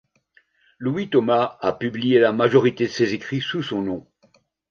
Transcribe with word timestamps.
Louis 0.79 1.11
Thomas 1.11 1.59
a 1.61 1.73
publié 1.73 2.17
la 2.17 2.31
majorité 2.33 2.85
de 2.87 2.91
ses 2.91 3.13
écrits 3.13 3.39
sous 3.39 3.61
son 3.61 3.83
nom. 3.83 4.07